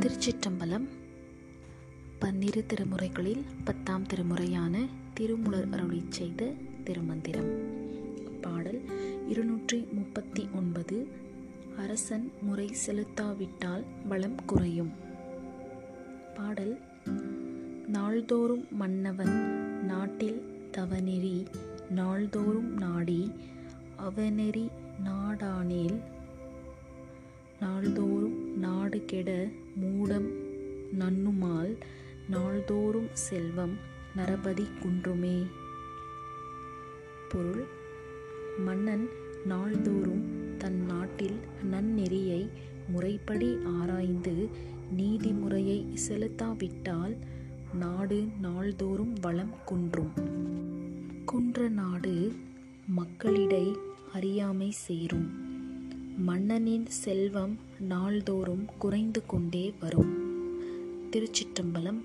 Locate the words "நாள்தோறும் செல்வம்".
32.28-33.76